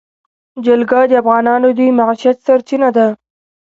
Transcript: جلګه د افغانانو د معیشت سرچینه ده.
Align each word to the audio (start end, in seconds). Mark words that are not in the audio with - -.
جلګه 0.65 0.99
د 1.07 1.11
افغانانو 1.21 1.69
د 1.77 1.79
معیشت 1.97 2.37
سرچینه 2.45 2.89
ده. 2.97 3.07